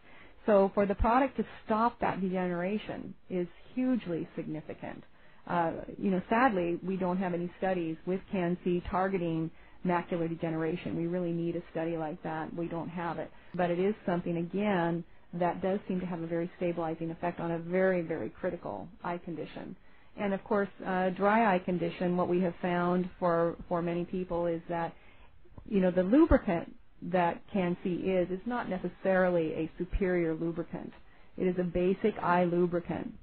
[0.46, 5.05] So for the product to stop that degeneration is hugely significant
[5.99, 9.51] you know, sadly, we don't have any studies with Can-C targeting
[9.87, 10.97] macular degeneration.
[10.97, 12.55] We really need a study like that.
[12.55, 13.31] We don't have it.
[13.55, 17.53] But it is something, again, that does seem to have a very stabilizing effect on
[17.53, 19.77] a very, very critical eye condition.
[20.17, 24.47] And of course, uh, dry eye condition, what we have found for, for many people
[24.47, 24.95] is that,
[25.69, 30.93] you know, the lubricant that Can-C is, is not necessarily a superior lubricant.
[31.39, 33.15] It is a basic eye lubricant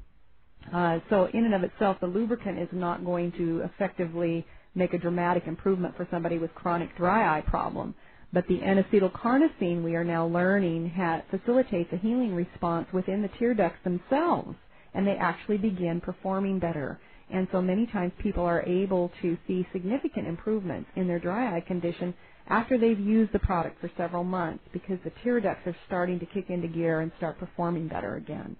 [0.73, 4.97] uh, so in and of itself, the lubricant is not going to effectively make a
[4.99, 7.95] dramatic improvement for somebody with chronic dry eye problem.
[8.33, 13.53] But the N-acetylcarnosine we are now learning ha- facilitates a healing response within the tear
[13.55, 14.55] ducts themselves,
[14.93, 16.99] and they actually begin performing better.
[17.31, 21.61] And so many times people are able to see significant improvements in their dry eye
[21.61, 22.13] condition
[22.47, 26.25] after they've used the product for several months because the tear ducts are starting to
[26.27, 28.57] kick into gear and start performing better again.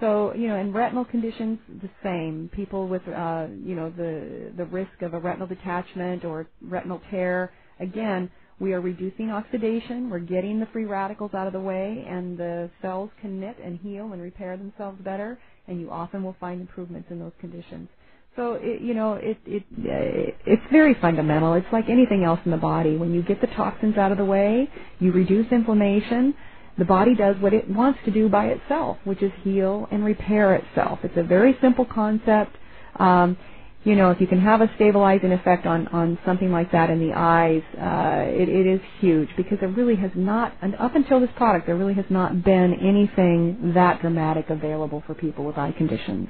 [0.00, 2.50] So, you know, in retinal conditions, the same.
[2.54, 7.52] People with, uh, you know, the the risk of a retinal detachment or retinal tear.
[7.80, 8.30] Again,
[8.60, 12.70] we are reducing oxidation, we're getting the free radicals out of the way, and the
[12.82, 15.38] cells can knit and heal and repair themselves better,
[15.68, 17.88] and you often will find improvements in those conditions.
[18.36, 21.54] So it, you know, it it uh, it's very fundamental.
[21.54, 22.96] It's like anything else in the body.
[22.96, 24.70] When you get the toxins out of the way,
[25.00, 26.34] you reduce inflammation.
[26.80, 30.56] The body does what it wants to do by itself, which is heal and repair
[30.56, 31.00] itself.
[31.04, 32.56] It's a very simple concept.
[32.96, 33.38] Um,
[33.84, 37.00] you know, if you can have a stabilizing effect on, on something like that in
[37.00, 41.20] the eyes, uh, it, it is huge because there really has not, and up until
[41.20, 45.72] this product, there really has not been anything that dramatic available for people with eye
[45.78, 46.28] conditions.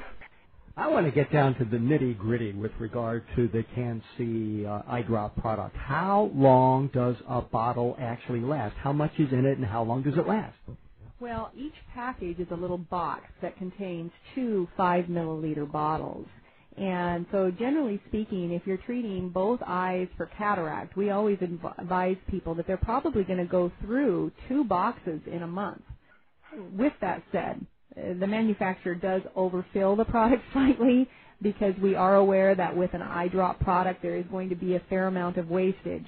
[0.81, 4.83] I want to get down to the nitty gritty with regard to the Can-C uh,
[4.89, 5.77] eye drop product.
[5.77, 8.77] How long does a bottle actually last?
[8.79, 10.57] How much is in it and how long does it last?
[11.21, 16.27] Well, each package is a little box that contains two five milliliter bottles.
[16.77, 22.55] And so generally speaking, if you're treating both eyes for cataract, we always advise people
[22.57, 25.83] that they're probably going to go through two boxes in a month.
[26.73, 27.67] With that said,
[27.97, 31.09] the manufacturer does overfill the product slightly
[31.43, 34.77] because we are aware that with an eye drop product there is going to be
[34.77, 36.07] a fair amount of wastage.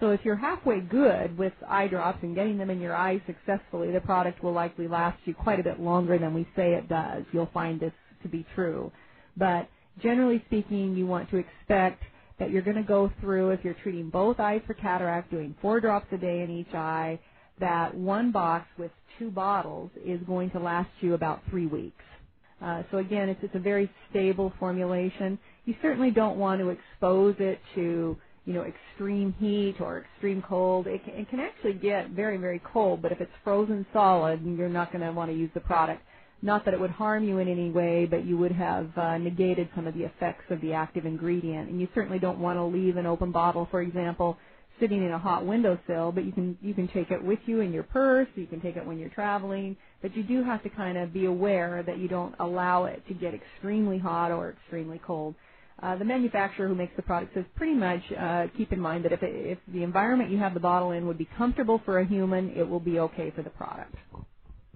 [0.00, 3.92] So if you're halfway good with eye drops and getting them in your eyes successfully,
[3.92, 7.24] the product will likely last you quite a bit longer than we say it does.
[7.32, 8.92] You'll find this to be true.
[9.36, 9.68] But
[10.02, 12.02] generally speaking, you want to expect
[12.40, 15.80] that you're going to go through, if you're treating both eyes for cataract, doing four
[15.80, 17.20] drops a day in each eye,
[17.60, 22.04] that one box with two bottles is going to last you about three weeks.
[22.62, 25.38] Uh, so again, it's, it's a very stable formulation.
[25.64, 30.86] You certainly don't want to expose it to you know extreme heat or extreme cold.
[30.86, 34.68] It can, it can actually get very very cold, but if it's frozen solid, you're
[34.68, 36.02] not going to want to use the product.
[36.42, 39.68] Not that it would harm you in any way, but you would have uh, negated
[39.74, 41.70] some of the effects of the active ingredient.
[41.70, 44.36] And you certainly don't want to leave an open bottle, for example,
[44.80, 47.72] sitting in a hot windowsill, but you can you can take it with you in
[47.72, 50.98] your purse, you can take it when you're traveling, but you do have to kind
[50.98, 55.34] of be aware that you don't allow it to get extremely hot or extremely cold.
[55.82, 59.12] Uh, the manufacturer who makes the product says pretty much uh, keep in mind that
[59.12, 62.06] if, it, if the environment you have the bottle in would be comfortable for a
[62.06, 63.94] human, it will be okay for the product.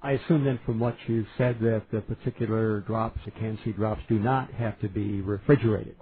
[0.02, 4.18] I assume then from what you said that the particular drops, the Can-C drops, do
[4.18, 5.96] not have to be refrigerated.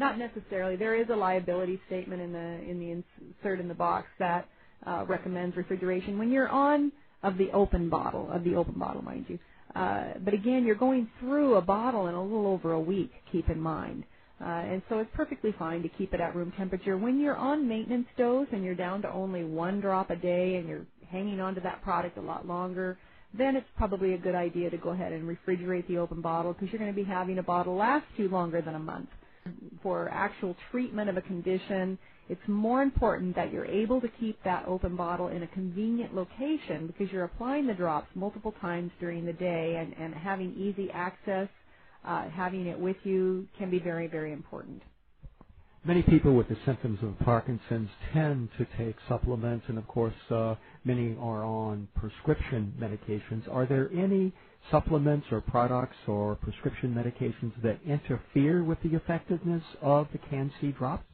[0.00, 0.76] No, not necessarily.
[0.76, 4.48] There is a liability statement in the in the insert in the box that
[4.86, 6.92] uh, recommends refrigeration when you're on
[7.22, 9.38] of the open bottle of the open bottle, mind you.
[9.76, 13.12] Uh, but again, you're going through a bottle in a little over a week.
[13.32, 14.04] Keep in mind.
[14.40, 16.98] Uh, and so it's perfectly fine to keep it at room temperature.
[16.98, 20.68] When you're on maintenance dose and you're down to only one drop a day and
[20.68, 22.98] you're hanging on to that product a lot longer,
[23.38, 26.70] then it's probably a good idea to go ahead and refrigerate the open bottle because
[26.72, 29.10] you're going to be having a bottle last you longer than a month.
[29.82, 31.98] For actual treatment of a condition,
[32.28, 36.86] it's more important that you're able to keep that open bottle in a convenient location
[36.86, 41.48] because you're applying the drops multiple times during the day and, and having easy access,
[42.04, 44.82] uh, having it with you can be very, very important.
[45.84, 50.56] Many people with the symptoms of Parkinson's tend to take supplements, and of course, uh,
[50.84, 53.48] many are on prescription medications.
[53.50, 54.32] Are there any
[54.70, 61.04] supplements or products or prescription medications that interfere with the effectiveness of the Can-C drops?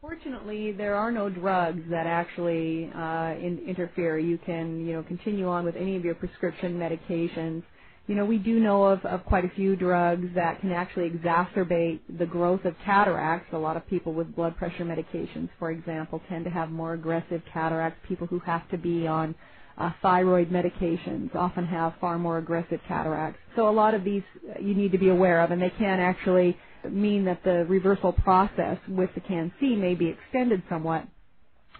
[0.00, 4.18] Fortunately, there are no drugs that actually uh, in, interfere.
[4.18, 7.64] You can, you know, continue on with any of your prescription medications
[8.08, 12.00] you know, we do know of, of quite a few drugs that can actually exacerbate
[12.18, 13.48] the growth of cataracts.
[13.52, 17.42] A lot of people with blood pressure medications, for example, tend to have more aggressive
[17.52, 18.00] cataracts.
[18.08, 19.36] People who have to be on
[19.78, 23.40] uh, thyroid medications often have far more aggressive cataracts.
[23.56, 24.22] So a lot of these
[24.60, 26.56] you need to be aware of, and they can actually
[26.90, 31.06] mean that the reversal process with the Can-C may be extended somewhat,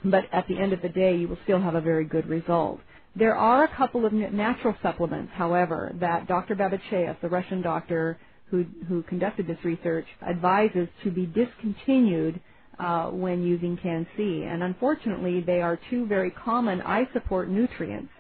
[0.05, 2.81] but at the end of the day, you will still have a very good result.
[3.17, 6.55] There are a couple of natural supplements, however, that Dr.
[6.55, 8.19] Babizhayev, the Russian doctor
[8.51, 12.41] who, who conducted this research, advises to be discontinued
[12.79, 14.45] uh, when using Can-C.
[14.49, 18.13] And unfortunately, they are two very common eye support nutrients.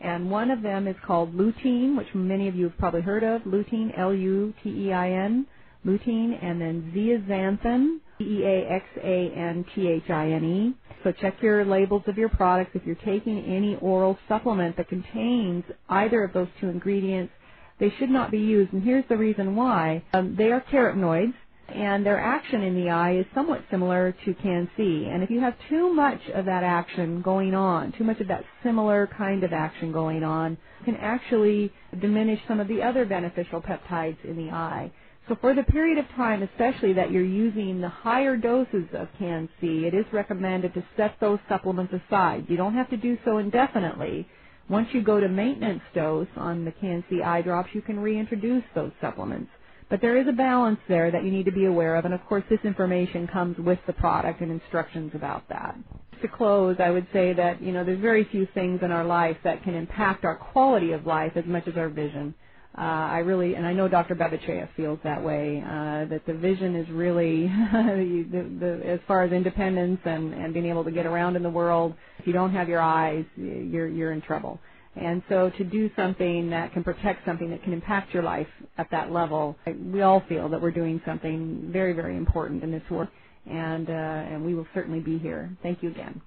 [0.00, 3.42] And one of them is called lutein, which many of you have probably heard of.
[3.42, 5.46] Lutein, L-U-T-E-I-N,
[5.86, 10.74] lutein, and then zeaxanthin, E-A-X-A-N-T-H-I-N-E.
[11.04, 12.70] So check your labels of your products.
[12.74, 17.32] If you're taking any oral supplement that contains either of those two ingredients,
[17.80, 18.72] they should not be used.
[18.72, 20.02] And here's the reason why.
[20.12, 21.34] Um, they are carotenoids,
[21.68, 25.08] and their action in the eye is somewhat similar to Can-C.
[25.10, 28.44] And if you have too much of that action going on, too much of that
[28.62, 34.22] similar kind of action going on, can actually diminish some of the other beneficial peptides
[34.24, 34.92] in the eye.
[35.28, 39.86] So for the period of time, especially that you're using the higher doses of Can-C,
[39.86, 42.46] it is recommended to set those supplements aside.
[42.48, 44.28] You don't have to do so indefinitely.
[44.68, 48.92] Once you go to maintenance dose on the Can-C eye drops, you can reintroduce those
[49.00, 49.50] supplements.
[49.94, 52.26] But there is a balance there that you need to be aware of, and of
[52.26, 55.76] course this information comes with the product and instructions about that.
[56.20, 59.36] To close, I would say that, you know, there's very few things in our life
[59.44, 62.34] that can impact our quality of life as much as our vision.
[62.76, 64.16] Uh, I really, and I know Dr.
[64.16, 69.30] Babizhayev feels that way, uh, that the vision is really, the, the, as far as
[69.30, 72.68] independence and, and being able to get around in the world, if you don't have
[72.68, 74.58] your eyes, you're, you're in trouble.
[74.96, 78.46] And so to do something that can protect something that can impact your life
[78.78, 82.82] at that level, we all feel that we're doing something very, very important in this
[82.90, 83.10] work.
[83.50, 85.50] And, uh, and we will certainly be here.
[85.62, 86.20] Thank you again.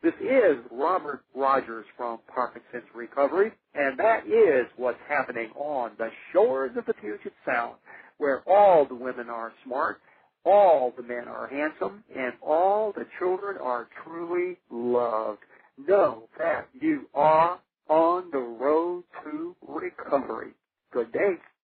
[0.00, 6.70] This is Robert Rogers from Parkinson's Recovery, and that is what's happening on the shores
[6.76, 7.74] of the Puget Sound,
[8.18, 10.00] where all the women are smart,
[10.44, 15.40] all the men are handsome, and all the children are truly loved.
[15.86, 17.58] Know that you are
[17.88, 20.52] on the road to recovery.
[20.92, 21.36] Good day.